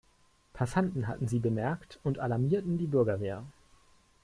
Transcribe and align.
Passanten 0.53 1.05
hatten 1.07 1.27
sie 1.27 1.37
bemerkt 1.37 1.99
und 2.03 2.17
alarmierten 2.17 2.79
die 2.79 2.87
Bürgerwehr. 2.87 3.43